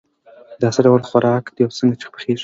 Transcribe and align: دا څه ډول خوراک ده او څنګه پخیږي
دا 0.61 0.69
څه 0.75 0.81
ډول 0.85 1.01
خوراک 1.09 1.45
ده 1.55 1.61
او 1.65 1.71
څنګه 1.77 2.09
پخیږي 2.13 2.39